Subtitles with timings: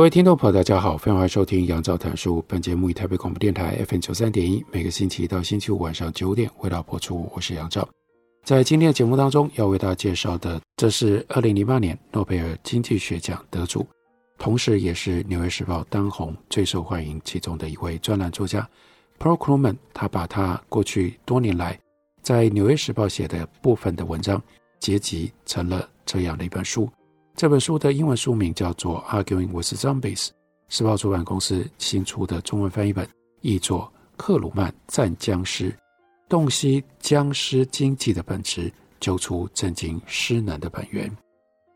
[0.00, 2.42] 各位听众朋友，大家好，欢迎收听杨照谈书。
[2.48, 7.30] 本节目以台北广播电台 FM 九三点一，每个星期一到星期五晚上九点为大家播出。
[7.34, 7.86] 我是杨照，
[8.42, 13.86] 在今天的节目当中要为大家介绍的，这是二零零八年诺贝尔经济学奖得主，
[14.38, 18.66] 同时也是《纽约时报》当红最受欢迎其中的一位专栏作家
[19.18, 19.76] Paul Krugman。
[19.92, 21.78] 他把他过去多年来
[22.22, 24.42] 在《纽约时报》写的部分的文章
[24.78, 26.90] 结集成了这样的一本书。
[27.40, 30.26] 这本书的英文书名叫做《Arguing with Zombies》，
[30.68, 33.08] 时报出版公司新出的中文翻译本
[33.40, 35.74] 译作《克鲁曼战僵尸：
[36.28, 41.08] 洞悉僵尸经济的本质，揪出震惊失能的本源》。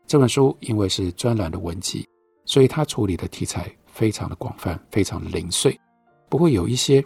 [0.05, 2.07] 这本书因为是专栏的文集，
[2.45, 5.75] 所以它处理的题材非常的广泛，非常零碎，
[6.29, 7.03] 不会有一些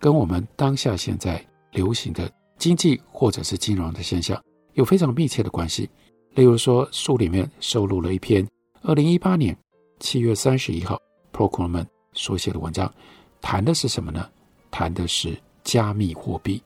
[0.00, 5.88] 跟我们当下现在流行的经济或者是金融的现象有非常密切的关系。
[6.34, 8.46] 例如说，书里面收录了一篇
[8.82, 9.56] 二零一八年
[9.98, 11.00] 七月三十一号
[11.32, 12.92] Paul Krugman 所写的文章，
[13.40, 14.28] 谈的是什么呢？
[14.70, 16.62] 谈的是加密货币。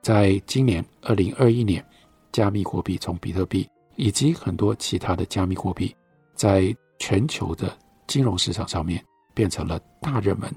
[0.00, 1.84] 在今年二零二一年，
[2.30, 5.94] 加密货币从比特币以及很多其他的加密货币，
[6.34, 10.52] 在全球的金融市场上面变成了大热门，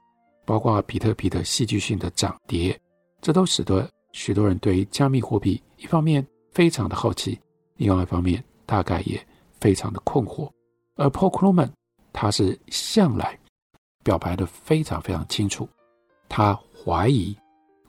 [0.46, 2.80] 包括比特币的戏剧性的涨跌，
[3.22, 7.38] 这都使得许多人对于加密货币一方面非常的好奇。
[7.78, 9.22] 另外一方面，大概也
[9.60, 10.50] 非常的困惑，
[10.96, 11.70] 而 Paul Krugman
[12.14, 13.38] 他是向来
[14.04, 15.68] 表白的非常非常清楚，
[16.30, 17.36] 他怀疑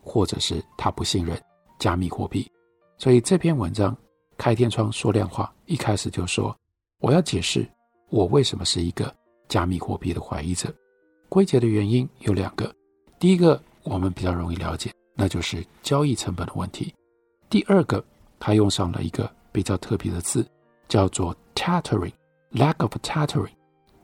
[0.03, 1.41] 或者是他不信任
[1.79, 2.51] 加密货币，
[2.99, 3.97] 所以这篇文章
[4.37, 6.57] 开天窗说亮话，一开始就说
[7.01, 7.65] 我要解释
[8.11, 9.15] 我为什么是一个
[9.49, 10.75] 加密货币的怀疑者，
[11.29, 12.75] 归结的原因有两个，
[13.21, 16.93] 第一个我们比较容易了解，那就是交易成本的问题，
[17.49, 18.05] 第二个
[18.41, 19.31] 他用上了一个。
[19.57, 20.47] 比较特别的字
[20.87, 23.49] 叫做 “tattering”，“lack of tattering”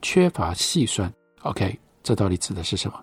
[0.01, 1.13] 缺乏细算。
[1.43, 2.99] OK，这到底指的是什么？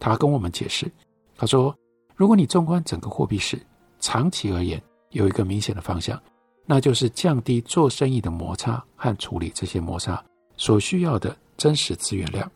[0.00, 0.90] 他跟我们解释，
[1.36, 1.76] 他说，
[2.16, 3.60] 如果你纵观整个货币史，
[4.00, 6.18] 长期而言有一个明显的方向，
[6.64, 10.24] 那就是降低做生意的摩擦和处理这些摩擦
[10.56, 12.50] 所需要的真实资源量。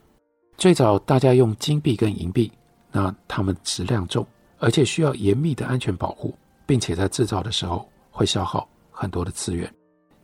[0.57, 2.51] 最早大家用金币跟银币，
[2.91, 4.25] 那它们质量重，
[4.57, 6.35] 而且需要严密的安全保护，
[6.65, 8.67] 并且在制造的时候会消耗。
[8.99, 9.73] 很多的资源，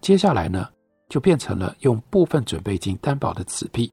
[0.01, 0.67] 接下来呢，
[1.07, 3.89] 就变成了用部分准备金担保的纸币。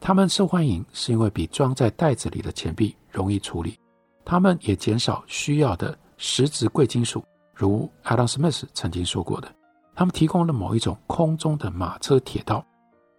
[0.00, 3.78] 它们受欢迎是因为比装在袋子里的钱币容易处理，
[4.24, 9.54] 它们也减少需要的实质贵金属，如 Adam Smith 曾经说过的，
[9.94, 12.66] 他们提供了某一种空中的马车铁道，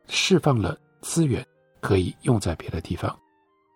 [0.10, 1.42] 释放了资源
[1.80, 3.18] 可以用在别的地方。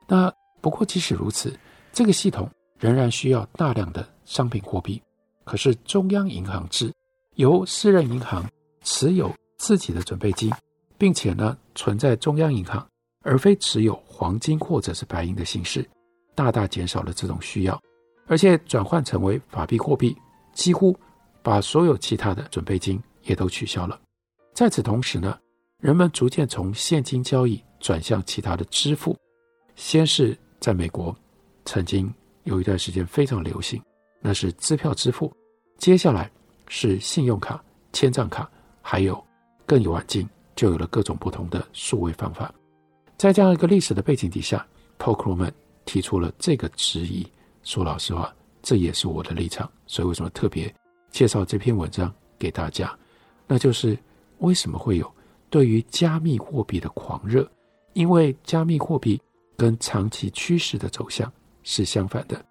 [0.06, 1.58] 那不过即使如此，
[1.94, 5.02] 这个系统仍然需要大量的商品货币，
[5.46, 6.92] 可是中央银行制。
[7.42, 8.48] 由私人银行
[8.84, 10.52] 持有自己的准备金，
[10.96, 12.88] 并且呢存在中央银行，
[13.24, 15.84] 而非持有黄金或者是白银的形式，
[16.36, 17.82] 大大减少了这种需要，
[18.28, 20.16] 而且转换成为法币货币，
[20.54, 20.96] 几乎
[21.42, 24.00] 把所有其他的准备金也都取消了。
[24.54, 25.36] 在此同时呢，
[25.80, 29.18] 人们逐渐从现金交易转向其他的支付，
[29.76, 31.16] 先是在美国
[31.66, 32.14] 曾经
[32.44, 33.82] 有一段时间非常流行，
[34.22, 35.34] 那是支票支付，
[35.80, 36.32] 接下来。
[36.74, 37.62] 是信用卡、
[37.92, 38.50] 签账卡，
[38.82, 39.22] 还有
[39.66, 42.50] 更有晚近就有了各种不同的数位方法。
[43.18, 44.66] 在这样一个历史的背景底下
[44.98, 45.52] ，Paul Krugman
[45.84, 47.28] 提出了这个质疑。
[47.64, 48.34] 说老实话，
[48.64, 49.70] 这也是我的立场。
[49.86, 50.74] 所以为什么特别
[51.10, 52.98] 介绍这篇文章给大家？
[53.48, 53.98] 那就是
[54.38, 55.14] 为什么会有
[55.50, 57.46] 对于加密货币的狂热？
[57.92, 59.22] 因为加密货币
[59.58, 61.30] 跟长期趋势的走向
[61.64, 62.42] 是相反的，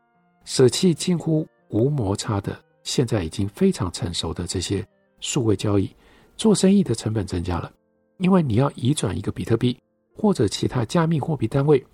[0.44, 2.62] 舍弃近乎无摩擦的。
[2.82, 4.86] 现在已经非常成熟的这些
[5.20, 5.94] 数位交易，
[6.36, 7.70] 做生意的成本增加了，
[8.18, 9.78] 因为你要移转一个比特币
[10.16, 11.84] 或者其他加密货币单位，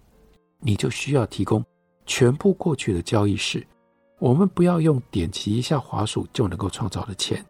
[0.60, 1.64] 你就需要提供
[2.06, 3.66] 全部过去的交易史。
[4.18, 7.44] 我们不要用点击一下滑鼠就能够创造的钱，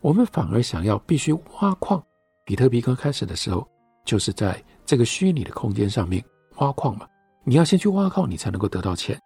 [0.00, 2.02] 我们反而想要必须挖矿。
[2.44, 3.68] 比特币刚开始的时候，
[4.04, 6.24] 就是在这个虚拟的空间上面
[6.56, 7.06] 挖矿嘛，
[7.44, 9.20] 你要先去挖矿，你才能够得到钱。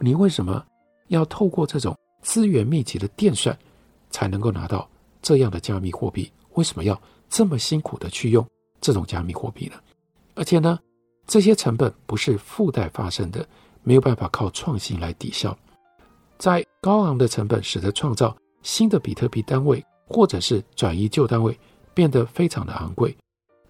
[0.00, 0.62] 你为什么
[1.08, 1.96] 要透过这种？
[2.24, 3.56] 资源密集的电算
[4.10, 4.88] 才能够拿到
[5.22, 8.44] 这样的加密货币，为什么要这么辛苦的去用
[8.80, 9.74] 这种加密货币呢？
[10.34, 10.78] 而且呢，
[11.26, 13.46] 这些成本不是附带发生的，
[13.82, 15.56] 没有办法靠创新来抵消。
[16.38, 21.56] 在高昂的成本使得创造新的比特币单位，或者是转移旧单位
[21.92, 23.14] 变得非常的昂贵。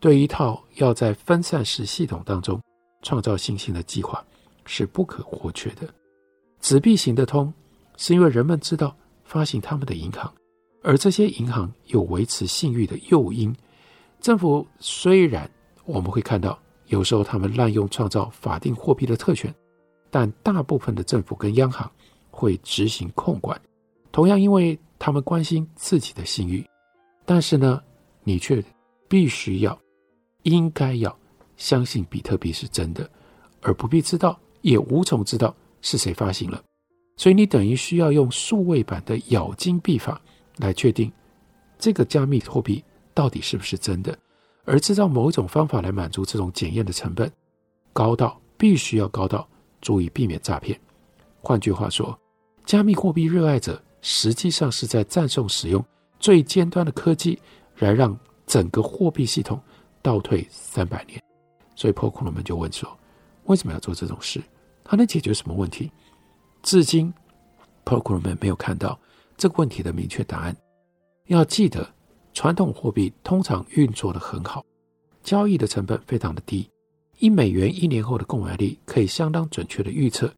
[0.01, 2.61] 对一套要在分散式系统当中
[3.03, 4.25] 创造信心的计划
[4.65, 5.89] 是不可或缺的。
[6.61, 7.53] 纸币行得通，
[7.97, 10.33] 是因为人们知道发行他们的银行，
[10.83, 13.55] 而这些银行有维持信誉的诱因。
[14.21, 15.51] 政府虽然
[15.85, 19.55] 我们会看到有时候他们滥用创造法定货币的特权，
[20.11, 21.91] 但大部分的政府跟央行
[22.31, 23.61] 会执行控管，
[24.13, 26.65] 同样因为他们关心自己的信誉。
[27.25, 27.83] 但是呢，
[28.23, 28.63] 你却
[29.09, 29.79] 必须要。
[30.45, 31.19] 应该要
[31.57, 33.09] 相信比特币是真的，
[33.63, 36.63] 而不必知道，也无从知道是谁发行了。
[37.17, 40.21] 所以你等于需要用数位版的咬金币法
[40.59, 41.11] 来确定
[41.79, 42.83] 这个加密货币
[43.13, 44.17] 到底是不是真的，
[44.65, 47.31] 而制造某种方法来满足这种检验的成本，
[47.93, 49.49] 高到必须要高到
[49.81, 50.79] 足以避免诈骗。
[51.41, 52.19] 换句话说，
[52.65, 55.85] 加密货币热爱者实际上是在赞颂使用
[56.19, 57.39] 最尖端的科技，
[57.79, 59.61] 来让整个货币系统。
[60.03, 61.19] 倒退三百年，
[61.75, 62.95] 所以破库罗门就问说
[63.49, 64.39] ：“为什么要做这种事？
[64.85, 65.91] 它能解决什么问题？”
[66.65, 67.13] 至今，
[67.85, 68.99] 破库罗门没有看到
[69.37, 70.57] 这个问题的明确答案。
[71.27, 71.87] 要记得，
[72.33, 74.65] 传统货币通常运作得很好，
[75.23, 76.67] 交易的成本非常的低，
[77.19, 80.33] 一美元一年后的购买力可以相当准确的预测，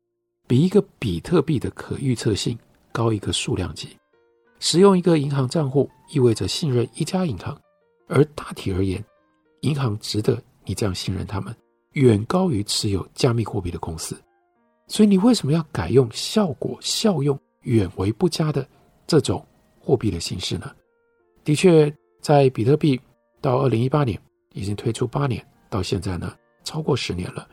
[0.48, 2.58] 比一个比特币的可预测性
[2.90, 3.96] 高一个数量级。
[4.58, 7.56] 使用一个银行账户意味着信任一家银行，
[8.08, 9.02] 而大体而言。
[9.60, 11.54] 银行值得你这样信任他们，
[11.92, 14.20] 远高于持有加密货币的公司。
[14.86, 18.66] 所以你为什么要改用效果效用远为不佳的
[19.06, 19.44] 这种
[19.80, 20.70] 货币的形式呢？
[21.44, 23.00] 的确，在比特币
[23.40, 24.20] 到二零一八年
[24.52, 26.34] 已经推出八年，到现在呢
[26.64, 27.48] 超过十年了。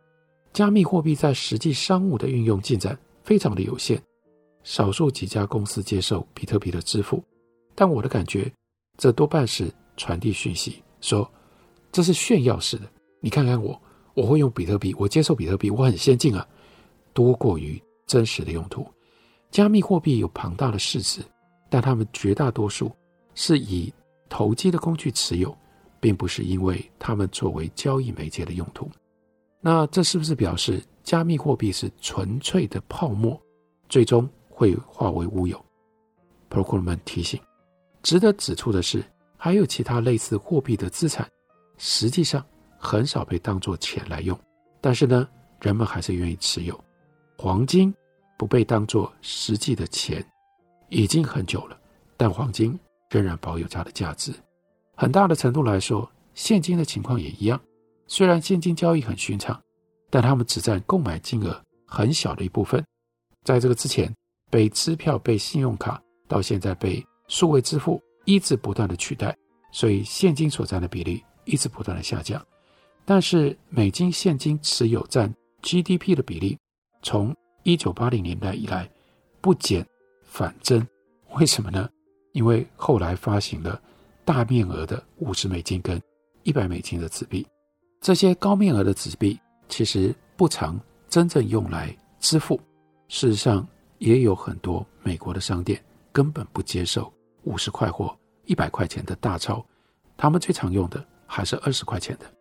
[0.51, 3.99] 加密货币在实际商务的运用进展非常的有限，
[4.63, 7.23] 少数几家公司接受比特币的支付，
[7.73, 8.51] 但我的感觉，
[8.97, 11.29] 这多半是传递讯息说。
[11.91, 12.89] 这是炫耀式的，
[13.19, 13.79] 你看看我，
[14.15, 16.43] 我会用比特币，我接受比特币，我很先进啊，
[17.13, 18.85] 多过于真实的用途。
[19.51, 21.21] 加密货币有庞大的市值，
[21.69, 22.91] 但他们绝大多数
[23.35, 23.93] 是以
[24.27, 25.55] 投机的工具持有，
[25.99, 28.89] 并不是因为他们作为交易媒介的用途。
[29.61, 33.39] 那这是不是表示加密货币是纯粹的泡沫，
[33.87, 35.57] 最终会化为乌有？
[36.49, 37.39] 普罗库罗门提醒，
[38.01, 39.03] 值得指出的是，
[39.37, 41.27] 还有其他类似货币的资产。
[41.77, 42.43] 实际上
[42.77, 44.39] 很少被当作钱来用，
[44.81, 45.27] 但是呢，
[45.61, 46.79] 人们还是愿意持有。
[47.37, 47.93] 黄金
[48.37, 50.25] 不被当作实际的钱，
[50.89, 51.79] 已经很久了，
[52.15, 52.77] 但黄金
[53.09, 54.33] 仍然保有它的价值。
[54.95, 57.59] 很大的程度来说，现金的情况也一样。
[58.07, 59.59] 虽然现金交易很寻常，
[60.09, 62.83] 但他们只占购买金额很小的一部分。
[63.43, 64.13] 在这个之前，
[64.49, 69.35] 被支票、被信用卡，到现在被数位支付一直不断的取代，
[69.71, 71.23] 所以现金所占的比例。
[71.45, 72.41] 一直不断的下降，
[73.03, 75.29] 但是美金现金持有占
[75.61, 76.57] GDP 的比例，
[77.03, 78.89] 从一九八零年代以来
[79.39, 79.85] 不减
[80.23, 80.83] 反增，
[81.35, 81.87] 为什么呢？
[82.31, 83.79] 因为后来发行了
[84.25, 86.01] 大面额的五十美金跟
[86.41, 87.45] 一百美金的纸币，
[88.01, 92.59] 这些高面额的纸币其实不常真正用来支付，
[93.07, 93.67] 事实上
[93.99, 95.79] 也有很多美国的商店
[96.11, 99.63] 根本不接受五十块或一百块钱的大钞，
[100.17, 101.05] 他们最常用的。
[101.25, 102.31] 还是二十块钱的，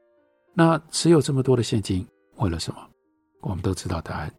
[0.53, 2.91] 那持有这么多的现金，为了什么？
[3.41, 4.31] 我们都知道答案，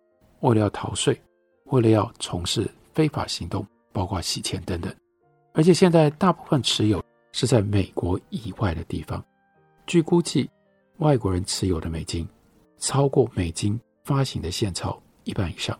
[0.44, 1.20] 为了要逃税，
[1.68, 4.94] 为了要从事非法行动，包括洗钱等等。
[5.54, 9.24] 而且现在大部分持有是在美国以外的地方。
[9.88, 10.50] 据估计，
[10.98, 12.28] 外国人持有的美金
[12.78, 15.80] 超过美金发行的现钞一半以上。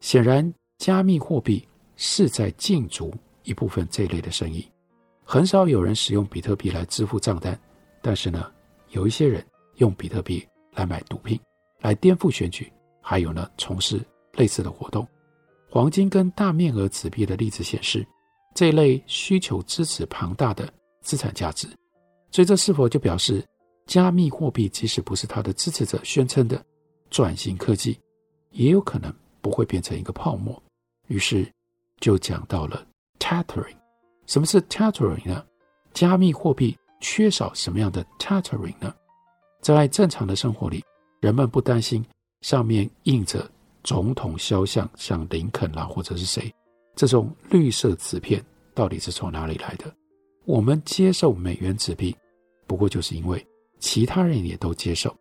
[0.00, 1.66] 显然，加密货币
[1.96, 4.66] 是在禁足一部分这类的生意。
[5.24, 7.58] 很少有人使用比特币来支付账单。
[8.00, 8.50] 但是呢，
[8.92, 9.44] 有一些人
[9.76, 10.42] 用比特币
[10.72, 11.38] 来买毒品，
[11.80, 12.72] 来颠覆选举，
[13.10, 14.00] 还有呢，从事
[14.34, 15.04] 类似的活动。
[15.68, 18.06] 黄金跟大面额纸币的例子显示，
[18.54, 21.66] 这一类需求支持庞大的资产价值。
[22.30, 23.44] 所以，这是否就表示
[23.84, 26.64] 加密货币即使不是它的支持者宣称的
[27.10, 27.98] 转型科技，
[28.52, 30.62] 也有可能不会变成一个泡沫？
[31.08, 31.44] 于是
[31.98, 32.86] 就讲到了
[33.18, 33.74] tattering。
[34.28, 35.44] 什么是 tattering 呢？
[35.92, 36.76] 加密货币。
[37.02, 38.94] 缺少什么样的 tattering 呢？
[39.62, 40.84] 在正常的生活里，
[41.20, 42.04] 人们不担心
[42.40, 43.50] 上面印着
[43.82, 46.52] 总统肖像，像林肯啦或者是谁，
[46.94, 48.44] 这种绿色纸片
[48.74, 49.92] 到底是从哪里来的？
[50.44, 52.16] 我们接受美元纸币，
[52.66, 53.46] 不过就是因为
[53.78, 55.14] 其他人也都接受。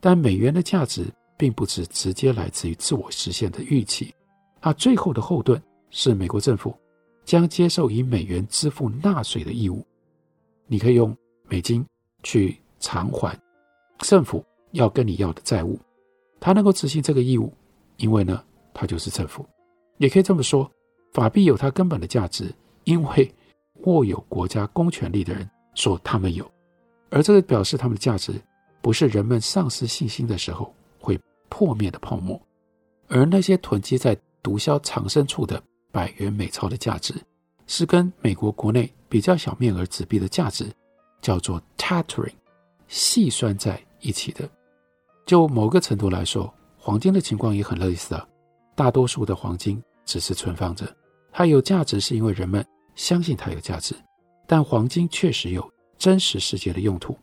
[0.00, 1.06] 但美元的价值
[1.36, 4.14] 并不只直接来自于自我实现的预期，
[4.60, 5.60] 它最后的后盾
[5.90, 6.76] 是美国政府
[7.24, 9.84] 将接受以美元支付纳税的义务。
[10.66, 11.16] 你可以用
[11.48, 11.84] 美金
[12.22, 13.36] 去偿还
[14.00, 15.78] 政府要跟你要的债务，
[16.40, 17.52] 它能够执行这个义务，
[17.96, 18.42] 因为呢，
[18.72, 19.44] 它就是政府。
[19.98, 20.70] 也可以这么说，
[21.12, 22.54] 法币有它根本的价值，
[22.84, 23.34] 因为
[23.84, 26.48] 握有国家公权力的人说他们有，
[27.10, 28.40] 而这个表示他们的价值。
[28.80, 31.18] 不是人们丧失信心的时候会
[31.48, 32.40] 破灭的泡沫，
[33.08, 37.12] 而那些囤积在毒枭藏身处的百元美钞的价值，
[37.66, 40.64] 是跟美国国内比较小面额纸币的价值
[41.20, 42.32] 叫做 tethering
[42.86, 44.48] 细算在一起的。
[45.28, 48.26] 就某个程度来说，黄金的情况也很类似啊。
[48.74, 50.90] 大多数的黄金只是存放着，
[51.30, 53.94] 它有价值是因为人们相信它有价值，
[54.46, 57.14] 但黄金确实有真实世界的用途，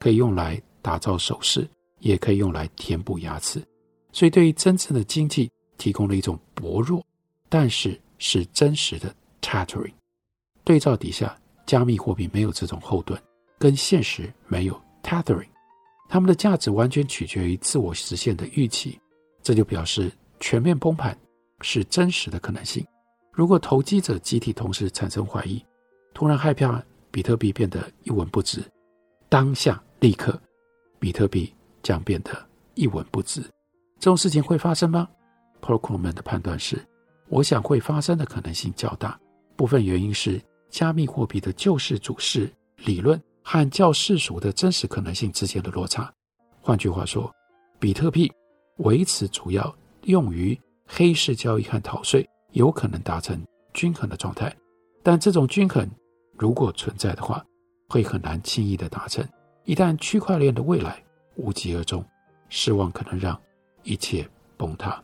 [0.00, 0.60] 可以用来。
[0.82, 1.66] 打造首饰
[2.00, 3.58] 也可以用来填补牙齿，
[4.12, 7.02] 所以对于真正的经济提供了一种薄弱，
[7.48, 9.94] 但是是真实的 tethering。
[10.62, 11.34] 对照底下，
[11.64, 13.18] 加密货币没有这种后盾，
[13.58, 15.48] 跟现实没有 tethering，
[16.08, 18.98] 它们的价值完全取决于自我实现的预期，
[19.42, 21.16] 这就表示全面崩盘
[21.60, 22.84] 是真实的可能性。
[23.32, 25.64] 如果投机者集体同时产生怀疑，
[26.12, 28.62] 突然害怕比特币变得一文不值，
[29.28, 30.40] 当下立刻。
[31.00, 32.30] 比特币将变得
[32.74, 33.42] 一文不值，
[33.98, 35.06] 这种事情会发生吗
[35.60, 36.82] ？Paul Krugman 的判断是，
[37.28, 39.20] 我想会发生的可能性较大。
[39.54, 46.12] 部分原因是加密货币的救世主式理论和较世俗的真实可能性之间的落差。
[46.62, 47.30] 换句话说，
[47.78, 48.32] 比特币
[48.78, 49.72] 维持主要
[50.04, 53.38] 用于黑市交易和逃税，有可能达成
[53.74, 54.52] 均衡的状态，
[55.02, 55.88] 但这种均衡
[56.38, 57.44] 如果存在的话，
[57.88, 59.22] 会很难轻易的达成。
[59.64, 61.02] 一旦区块链的未来
[61.36, 62.04] 无疾而终，
[62.48, 63.38] 失望可能让
[63.82, 65.02] 一切崩塌。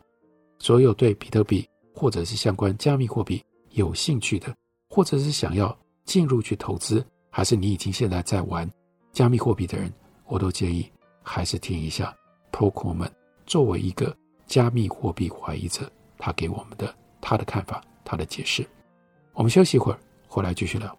[0.59, 4.55] 所有对比特币或者是相关加密货币有兴趣的，
[4.89, 8.69] 或者是想要进入去投资，还是你已经现在在玩
[9.13, 9.93] 加密货币的人，
[10.27, 10.91] 我都建议
[11.23, 12.15] 还是听一下
[12.51, 13.13] p o k e m o n
[13.47, 14.15] 作为一个
[14.47, 18.67] 加密货币怀疑者，他给我们的他的看法，他的解释。
[19.33, 20.97] 我们休息一会儿，回来继续聊。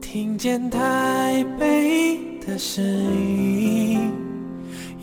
[0.00, 4.10] 听见台北的声音，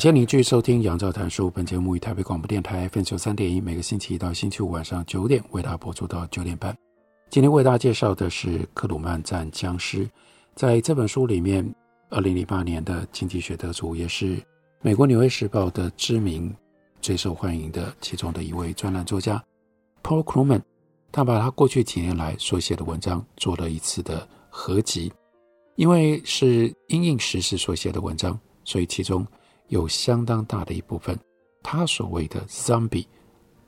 [0.00, 1.48] 谢您继续收听《杨照谈书》。
[1.50, 6.74] 本节目于台北广播电台 FM 九三点一，每个星期一到星期五晚上九点为大家播出到九点半。
[7.28, 10.06] 今天为大家介绍的是《克鲁曼战僵尸》。
[10.54, 11.74] 在这本书里面，
[12.08, 14.42] 二零零八年的经济学得主，也是
[14.80, 16.50] 美国《纽约时报》的知名、
[17.02, 19.44] 最受欢迎的其中的一位专栏作家
[20.02, 20.62] Paul Krugman，
[21.12, 25.12] 他把他过去几年来所写的文章做了一次的合集。
[25.76, 29.26] 因为是因应时事所写的文章，所以其中。
[29.70, 31.16] 有相当大的一部分，
[31.62, 33.06] 他所谓的 “zombie”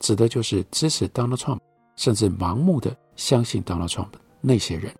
[0.01, 1.61] 指的就是支持 Donald Trump，
[1.95, 4.93] 甚至盲目的相信 Donald Trump 那些人。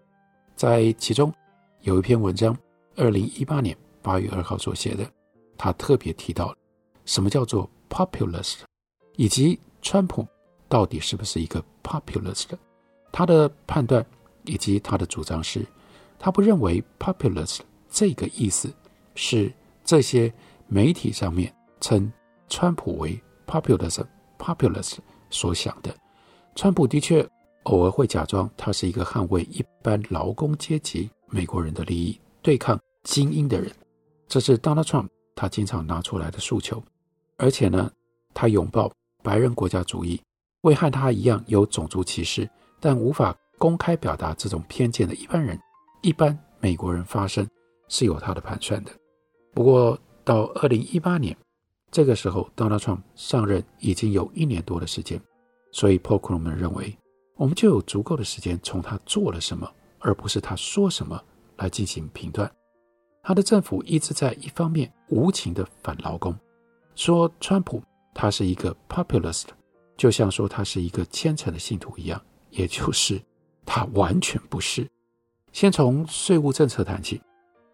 [0.55, 1.33] 在其中
[1.81, 2.57] 有一篇文章，
[2.95, 5.05] 二零一八年八月二号所写的，
[5.59, 6.55] 他特别提到
[7.05, 8.59] 什么叫做 populist，
[9.17, 10.25] 以及川普
[10.69, 12.47] 到底是不是一个 populist。
[13.11, 14.07] 他的判断
[14.45, 15.67] 以及他的主张是，
[16.17, 17.59] 他不认为 populist
[17.91, 18.73] 这个意思
[19.17, 19.53] 是
[19.85, 20.33] 这些。
[20.73, 22.11] 媒体上面称
[22.49, 24.07] 川普为 populist
[24.39, 24.97] populist
[25.29, 25.95] 所想的，
[26.55, 27.29] 川普的确
[27.65, 33.71] 偶尔会假装他是一个捍卫一般劳工阶级美国人的利益、对抗精英的人，
[34.27, 36.83] 这是 Donald Trump 他经常拿出来的诉求。
[37.37, 37.91] 而且呢，
[38.33, 38.91] 他拥抱
[39.23, 40.19] 白人国家主义，
[40.63, 42.49] 为和他一样有种族歧视
[42.81, 45.61] 但无法公开表达这种偏见的一般人、
[46.01, 47.47] 一般美国人发声，
[47.89, 48.91] 是有他的盘算的。
[49.53, 51.37] 不过，到二零一八年，
[51.91, 55.21] 这个时候，Donald Trump 上任已经有一年多的时间，
[55.73, 56.97] 所以 Paul Krugman 认为，
[57.37, 61.23] 我们就有足够的时间从他做了什么，而不是他说什么
[61.57, 62.51] 来进行评断。
[63.23, 66.37] 他的政府一直在一方面无情的反劳工，
[66.95, 67.83] 说川普
[68.15, 69.47] 他是一个 populist，
[69.97, 73.21] 就像说他是一个虔诚的信徒一样，也就是
[73.65, 74.89] 他完全不是。
[75.53, 77.21] 先从税务政策谈起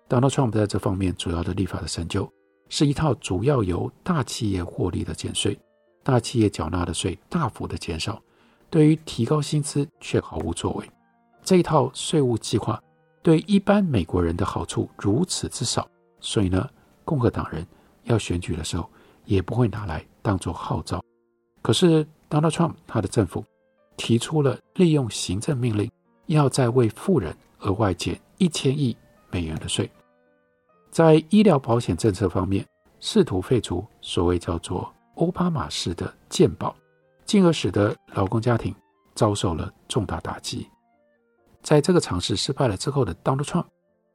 [0.08, 2.30] ，Donald Trump 在这方面主要的立法的成就
[2.68, 5.58] 是一套主要由大企业获利的减税，
[6.02, 8.22] 大企业缴纳的税大幅的减少，
[8.70, 10.90] 对于提高薪资却毫无作为。
[11.42, 12.78] 这一套税务计划
[13.22, 15.88] 对一般美国人的好处如此之少，
[16.20, 16.68] 所以呢，
[17.04, 17.66] 共和党人
[18.04, 18.88] 要选举的时候
[19.24, 21.02] 也不会拿来当做号召。
[21.62, 23.44] 可是 Donald Trump 他的政府
[23.96, 25.90] 提出了利用行政命令，
[26.26, 28.96] 要再为富人额外减一千亿
[29.30, 29.90] 美元的税。
[30.90, 32.66] 在医疗保险政策方面，
[33.00, 36.74] 试图废除所谓叫做奥巴马式的健保，
[37.24, 38.74] 进而使得劳工家庭
[39.14, 40.68] 遭受了重大打击。
[41.62, 43.66] 在这个尝试失败了之后的 Donald Trump，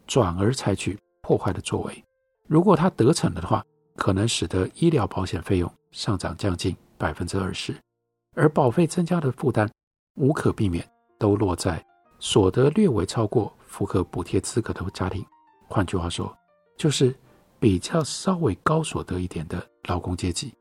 [0.07, 2.03] 转而采取破坏的作为。
[2.47, 3.63] 如果他得逞了的话，
[3.95, 7.75] 可能使得医疗保险费用上涨将近百分之二十，
[8.33, 9.69] 而保费增加的负担
[10.15, 10.85] 无可避免
[11.19, 11.83] 都落在
[12.19, 15.23] 所得略微超过符合补贴资格的家庭。
[15.67, 16.35] 换句话说，
[16.83, 17.15] 就是
[17.61, 20.53] 比较稍微高所得一点的劳工阶级。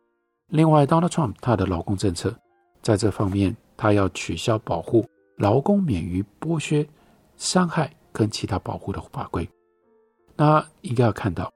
[0.51, 2.33] 另外，Donald Trump 他的劳工政策
[2.81, 5.05] 在这方面，他要取消保护
[5.39, 6.89] 劳工免于剥削、
[7.37, 9.49] 伤害跟其他保护的法规。
[10.37, 11.53] 那应该要看到，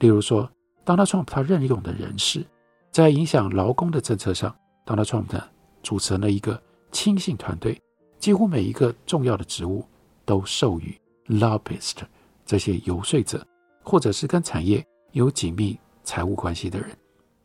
[0.00, 0.46] 例如说
[0.84, 2.44] ，Donald Trump 他任用的人士
[2.90, 5.42] 在影响劳工的政策上，Donald Trump 呢
[5.82, 6.62] 组成了一个
[6.92, 7.80] 亲信团队，
[8.18, 9.82] 几乎每一个重要的职务
[10.26, 10.94] 都授予
[11.26, 12.00] lobbyist
[12.44, 13.42] 这些游说者。
[13.82, 16.90] 或者是跟产业有紧密财务关系的人，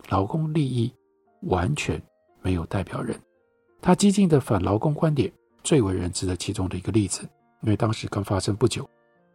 [0.09, 0.93] 劳工利益
[1.41, 2.01] 完全
[2.41, 3.19] 没有代表人。
[3.81, 5.31] 他激进的反劳工观点
[5.63, 7.21] 最为人知的其中的一个例子，
[7.61, 8.87] 因为当时刚发生不久，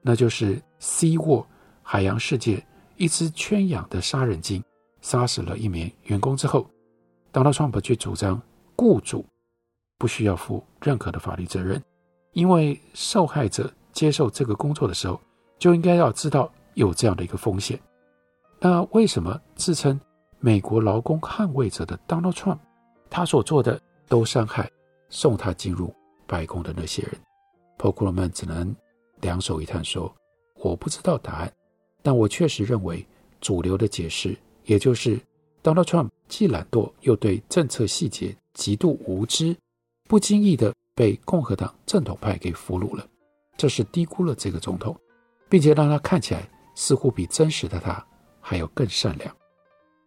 [0.03, 1.47] 那就是 Sea World
[1.83, 2.65] 海洋世界
[2.97, 4.63] 一只圈养的杀人鲸
[5.01, 6.69] 杀死了一名员工之后
[7.33, 8.41] ，Donald Trump 却主张
[8.77, 9.25] 雇主
[9.99, 11.83] 不需要负任何的法律责任，
[12.33, 15.21] 因为受害者接受这个工作的时候
[15.59, 16.51] 就应该要知道。
[16.75, 17.79] 有这样的一个风险，
[18.61, 19.99] 那为什么自称
[20.39, 22.59] 美国劳工捍卫者的 Donald Trump，
[23.09, 24.71] 他所做的都伤害
[25.09, 25.95] 送他进入
[26.27, 27.13] 白宫的那些人
[27.79, 28.75] ？Paul Krugman 只能
[29.21, 30.15] 两手一摊说
[30.63, 31.53] ：“我不知道答案，
[32.03, 33.05] 但我确实认为
[33.41, 35.21] 主流的解释，也就是
[35.63, 39.57] Donald Trump 既懒惰又对政策细节极度无知，
[40.09, 43.07] 不经意地被共和党正统派给俘虏了，
[43.57, 44.97] 这是低估了这个总统，
[45.49, 46.49] 并且让他看起来。”
[46.81, 48.03] 似乎比真实的他
[48.41, 49.37] 还要更善良。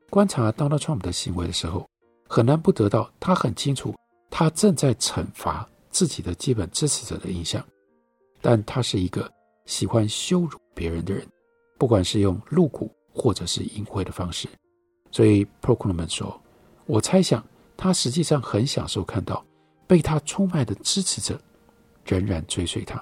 [0.10, 1.88] 观察 Donald Trump 的行为的时候，
[2.28, 3.94] 很难不得到他很清楚
[4.32, 7.64] 他正在惩罚自己的基本支持者的印象。
[8.42, 9.32] 但他是一个
[9.68, 11.24] 喜欢羞辱别人的人，
[11.78, 14.50] 不管是用露骨或者是淫秽的方式。
[15.12, 16.42] 所以 Paul Krugman 说
[16.88, 17.46] ：“我猜想
[17.78, 19.46] 他实际上很享受看到
[19.86, 21.40] 被他出卖的支持者
[22.04, 22.98] 仍然追随他。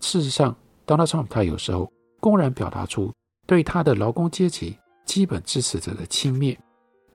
[0.00, 0.56] 事实上
[0.86, 1.86] ，Donald Trump 他有时候。”
[2.20, 3.12] 公然表达出
[3.46, 6.56] 对他的劳工阶级基本支持者的轻蔑，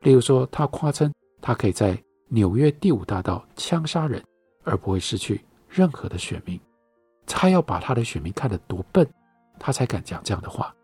[0.02, 4.22] 例如说，他夸称他可以在纽约第五大道枪杀人，
[4.64, 6.60] 而不会失去任何的选民。
[7.26, 9.08] 他要把他的选民看得多笨，
[9.60, 10.76] 他才敢讲这样的话。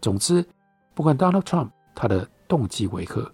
[0.00, 0.44] 总之，
[0.94, 3.32] 不管 Donald Trump 他的动机为何，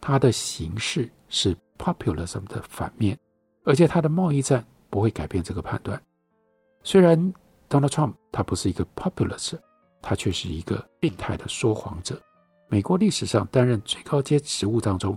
[0.00, 3.18] 他的形式是 populism 的反面，
[3.64, 6.00] 而且他的贸易战不会改变这个判断。
[6.84, 7.18] 虽然
[7.68, 9.58] Donald Trump 他不是一个 populist。
[10.00, 12.20] 他却是一个病态的说谎者，
[12.68, 15.16] 美国历史上担任最高阶职务当中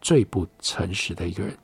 [0.00, 1.56] 最不诚实的一个人。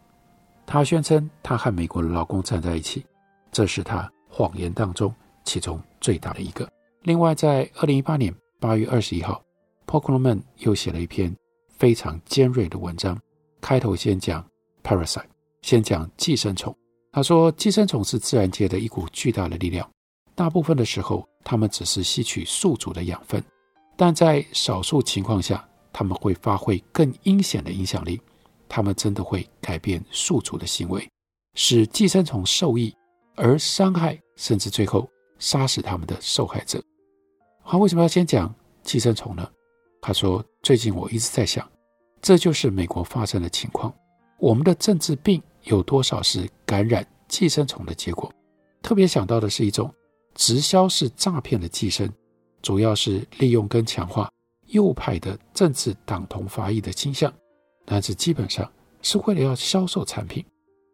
[0.67, 3.05] 他宣称他和美国的老公站在一起，
[3.53, 6.69] 这是他谎言当中其中最大的一个。
[7.03, 9.41] 另外，在二零一八年八月二十一号
[9.87, 11.35] ，Paul Krugman 又写了一篇
[11.71, 13.17] 非常尖锐的文章，
[13.61, 14.45] 开头先讲
[14.83, 15.27] parasite，
[15.63, 16.77] 先讲寄生虫。
[17.13, 19.89] 他说，寄生虫是自然界的一股巨大的力量，
[20.37, 21.27] 大部分的时候。
[21.49, 23.41] 他们只是吸取宿主的养分，
[23.97, 28.21] 但在少数情况下，他们会发挥更阴险的影响力。
[28.69, 31.09] 他们真的会改变宿主的行为，
[31.55, 32.93] 使寄生虫受益，
[33.37, 36.83] 而伤害甚至最后杀死他们的受害者。
[37.65, 39.49] 他为什么要先讲寄生虫呢？
[40.03, 41.65] 他说：“最近我一直在想，
[42.21, 43.95] 这就是美国发生的情况。
[44.41, 48.29] 我们的政治病有多少是感染寄生虫的结果？
[48.83, 49.89] 特别想到的是一种。”
[50.37, 52.09] 直销式诈骗的寄生，
[52.63, 54.31] 主要是利用跟强化
[54.67, 57.33] 右派的政治党同伐异的倾向，
[57.85, 58.71] 但是基本上
[59.03, 60.45] 是为了要销售产品。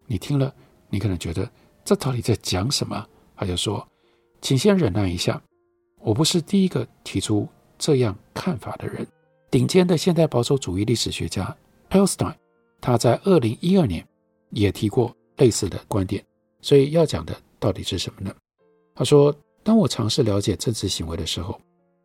[0.06, 0.54] 你听了，
[0.88, 1.50] 你可能觉得
[1.84, 3.06] 这到底在讲什么？
[3.36, 3.86] 他就说
[4.40, 5.42] ：“请先忍耐一下，
[5.98, 9.04] 我不是第一个提出这样看法的人。
[9.50, 11.56] 顶尖的现代保守主义历史学家
[11.90, 12.34] Pearlstein，
[12.80, 14.06] 他在二零一二年
[14.50, 16.24] 也提过类似的观点。
[16.60, 18.32] 所以要讲的到底是什么呢？
[18.94, 21.60] 他说：“当我尝试了解政治行为的时候，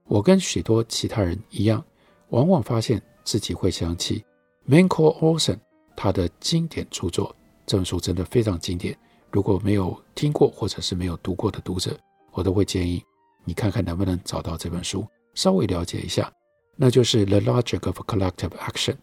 [0.05, 1.83] 我跟许多其他人一样，
[2.29, 4.23] 往往发现自己会想起
[4.67, 5.57] Michael Olson
[5.95, 7.35] 他的经典著作。
[7.65, 8.97] 这本书真的非常经典。
[9.31, 11.97] 如果没有听过或者是没有读过的读者，
[12.31, 13.03] 我都会建议
[13.43, 16.31] 你看看能不能找到这本书，稍微了解一下。
[16.75, 18.93] 那就是《The Logic of Collective Action》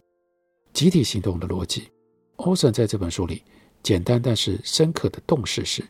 [0.73, 1.89] 集体行动的逻辑。
[2.37, 3.43] Olson 在这本书里。”
[3.83, 5.85] 简单但是深刻的洞视是，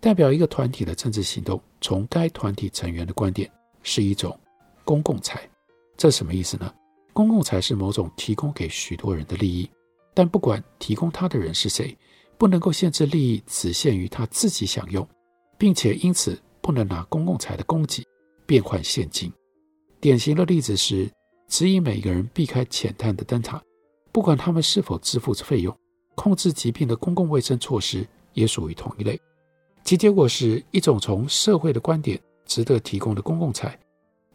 [0.00, 3.50] 代表一个团体的政治行动，从该团体成员的观点
[3.82, 4.38] 是一种
[4.84, 5.48] 公共财。
[5.96, 6.72] 这什么意思呢？
[7.12, 9.68] 公共财是某种提供给许多人的利益，
[10.14, 11.94] 但不管提供它的人是谁，
[12.38, 15.06] 不能够限制利益只限于他自己享用，
[15.58, 18.02] 并且因此不能拿公共财的供给
[18.46, 19.30] 变换现金。
[20.00, 21.10] 典型的例子是
[21.46, 23.62] 指引每个人避开浅滩的灯塔，
[24.12, 25.76] 不管他们是否支付费用。
[26.14, 29.18] 控制疾病的公共卫生措施也属于同一类，
[29.82, 33.78] 其结果是一种从社会的观点值得提供的公共财，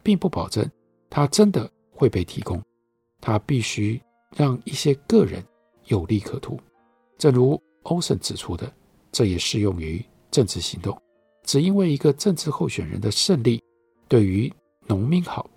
[0.02, 0.68] 并不保证
[1.08, 2.62] 它真的会被提供，
[3.20, 4.00] 它必须
[4.34, 5.42] 让一些个人
[5.86, 6.58] 有利可图。
[7.16, 8.70] 正如欧森指出的，
[9.10, 10.96] 这也适用于政治行动。
[11.44, 13.62] 只因为一个政治候选人的胜利
[14.08, 14.52] 对于
[14.86, 15.48] 农民好，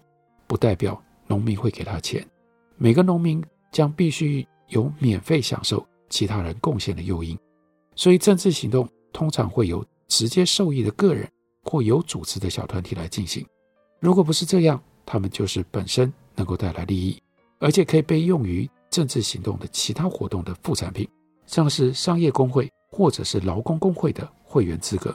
[0.47, 2.25] 不代表农民会给他钱。
[2.78, 5.86] 每个农民将必须有免费享受。
[6.12, 7.38] 其他人贡献的诱因，
[7.95, 11.29] 所以政治行动通常会由直接受益的个人
[11.63, 13.45] 或有组织的小团体来进行。
[13.99, 17.21] 如果不是这样，他们就是本身能够带来利益，
[17.60, 21.05] 而且可以被用于政治行动的其他活动的副产品，
[21.45, 25.13] 像是商业工会或者是劳工工会的会员资格。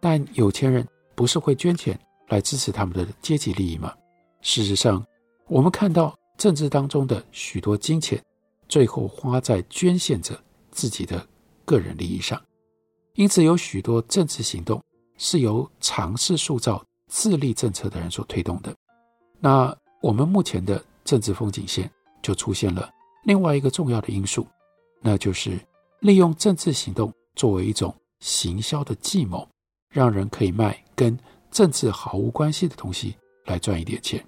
[0.00, 3.94] 但有钱人不是会捐钱来支持他们的阶级利益吗？
[4.40, 5.00] 事实上，
[5.46, 8.20] 我们看到政治当中的许多金钱。
[8.68, 11.24] 最后花在捐献者自己的
[11.64, 12.42] 个人利益上，
[13.14, 14.82] 因此有许多政治行动
[15.18, 18.74] 是由尝试塑造自利政策的人所推动的。
[19.38, 21.90] 那我们目前的政治风景线
[22.22, 22.90] 就出现了
[23.24, 24.46] 另外一个重要的因素，
[25.00, 25.58] 那就是
[26.00, 29.48] 利用政治行动作为一种行销的计谋，
[29.90, 31.18] 让人可以卖跟
[31.50, 33.14] 政治毫无关系的东西
[33.46, 34.24] 来赚一点钱。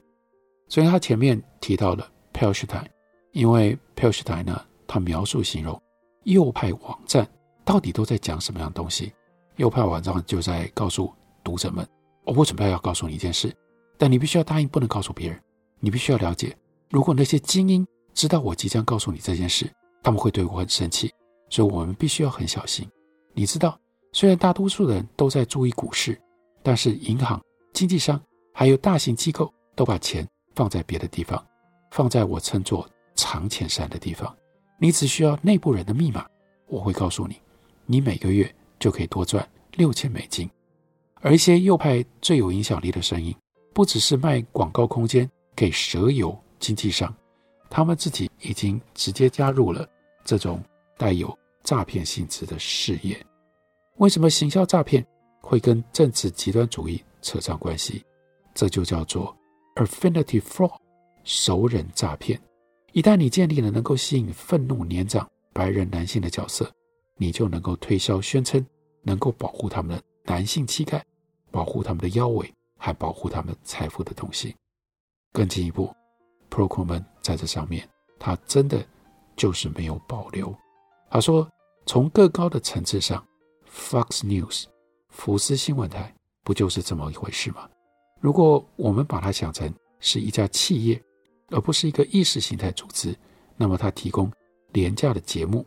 [0.69, 2.91] 所以他前面提到了 p e l s h t i n。
[3.33, 5.81] 因为 p e l s h t i n 呢，他描述形容
[6.23, 7.29] 右派网站
[7.65, 9.13] 到底都在讲什么样的东西？
[9.57, 11.87] 右派网站就在告诉读者们
[12.25, 13.55] ：“我准备要告诉你一件事，
[13.97, 15.41] 但你必须要答应，不能告诉别人。
[15.81, 16.57] 你必须要了解，
[16.91, 19.71] 如果那些精英知道我即将告诉你这件事，
[20.03, 21.13] 他们会对我很生气。
[21.51, 22.89] 所以我们必须要很小心。
[23.33, 23.79] 你知道，
[24.13, 26.21] 虽然大多数人都在注意股市，
[26.63, 27.41] 但是银行、
[27.73, 28.21] 经纪商
[28.53, 31.45] 还有大型机构都把钱放在别的地方，
[31.91, 34.37] 放在我称作。”藏钱山的地方，
[34.77, 36.27] 你只需要内部人的密码，
[36.67, 37.41] 我会告诉你，
[37.87, 40.49] 你每个月就可以多赚六千美金。
[41.21, 43.35] 而一些右派最有影响力的声音，
[43.73, 47.15] 不只是卖广告空间给蛇油经纪商，
[47.71, 49.89] 他们自己已经直接加入了
[50.25, 50.63] 这种
[50.99, 53.19] 带有诈骗性质的事业。
[53.97, 55.05] 为什么行销诈骗
[55.41, 58.05] 会跟政治极端主义扯上关系？
[58.55, 59.35] 这就叫做
[59.77, 60.77] affinity fraud，
[61.25, 62.41] 熟人诈骗。
[62.93, 66.71] 一旦你建立了能够吸引愤怒年长白人男性的角色，
[67.17, 68.65] 你就能够推销宣称
[69.03, 71.05] 能够保护他们的男性气概、
[71.51, 74.55] 保护他们的腰围，还保护他们财富的东西。
[75.33, 75.95] 更进一步
[76.51, 78.87] ，Proquelman 在这上面，他真的
[79.37, 80.55] 就是没有保留。
[81.11, 81.49] 他说，
[81.87, 83.25] 从更高的层次上
[83.71, 84.65] ，Fox News
[85.09, 87.69] 福斯新闻台不就是这么一回事吗？
[88.21, 91.03] 如果我们把它想成是一家企业。
[91.51, 93.15] 而不是一个意识形态组织，
[93.55, 94.33] 那么它提供
[94.73, 95.65] 廉价的节目，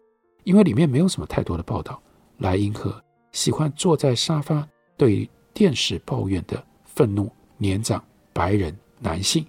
[0.48, 2.02] 因为里面没有什么太多的报道，
[2.38, 9.46] 来迎合喜欢坐在沙发对电视抱怨的愤怒年长白人男性，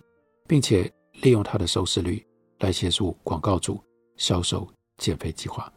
[0.49, 2.21] 并且利用他的收视率
[2.59, 3.81] 来协助广告主
[4.17, 5.73] 销售减肥计划。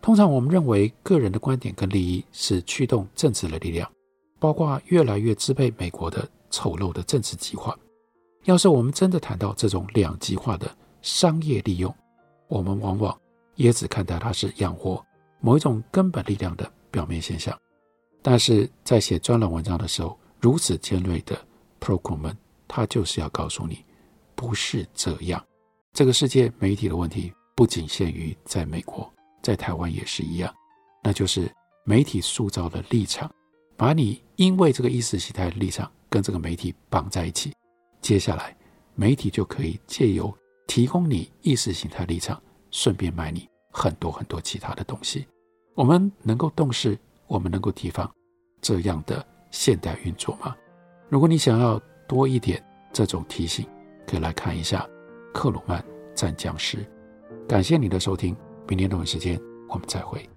[0.00, 3.90] 通常我们认为个人的观点跟利益是驱动政治的力量，
[4.38, 7.76] 包括越来越支配美国的丑陋的政治计划。
[8.44, 10.70] 要是我们真的谈到这种两极化的
[11.02, 11.92] 商业利用，
[12.46, 13.20] 我们往往
[13.60, 15.04] 也只看待它是养活
[15.38, 17.54] 某一种根本力量的表面现象。
[18.22, 21.38] 但是在写专栏文章的时候，如此尖锐的
[21.78, 22.34] Proquelman，
[22.66, 23.84] 他就是要告诉你，
[24.34, 25.44] 不是这样。
[25.92, 30.54] 这个世界媒体的问题不仅限于在美国，在台湾也是一样，
[31.02, 31.50] 那就是
[31.84, 33.30] 媒体塑造的立场，
[33.76, 37.52] 把你因为这个意识形态的立场跟这个媒体绑在一起。
[38.00, 38.56] 接下来
[38.94, 40.34] 媒体就可以借由
[40.66, 45.26] 提供你意识形态立场，顺便卖你很多很多其他的东西。
[45.74, 48.10] 我们能够洞视，我们能够提防
[48.60, 50.54] 这样的现代运作吗？
[51.08, 53.66] 如果你想要多一点这种提醒，
[54.06, 54.86] 可以来看一下
[55.32, 56.78] 《克鲁曼战僵尸》。
[57.48, 58.36] 感谢你的收听，
[58.68, 60.28] 明天同一时间我们再会。